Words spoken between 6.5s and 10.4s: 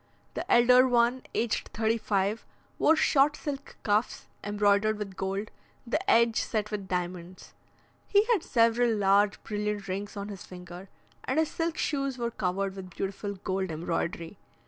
with diamonds; he had several large brilliant rings on